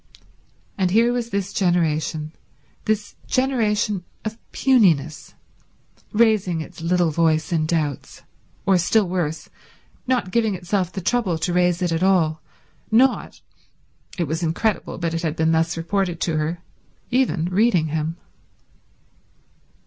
And 0.79 0.89
here 0.89 1.13
was 1.13 1.29
this 1.29 1.53
generation, 1.53 2.31
this 2.85 3.13
generation 3.27 4.03
of 4.25 4.39
puniness, 4.51 5.35
raising 6.11 6.59
its 6.59 6.81
little 6.81 7.11
voice 7.11 7.51
in 7.51 7.67
doubts, 7.67 8.23
or, 8.65 8.79
still 8.79 9.07
worse, 9.07 9.47
not 10.07 10.31
giving 10.31 10.55
itself 10.55 10.91
the 10.91 11.01
trouble 11.01 11.37
to 11.37 11.53
raise 11.53 11.83
it 11.83 11.91
at 11.91 12.01
all, 12.01 12.41
not—it 12.89 14.23
was 14.23 14.41
incredible, 14.41 14.97
but 14.97 15.13
it 15.13 15.21
had 15.21 15.35
been 15.35 15.51
thus 15.51 15.77
reported 15.77 16.19
to 16.21 16.37
her—even 16.37 17.45
reading 17.49 17.89
him. 17.89 18.17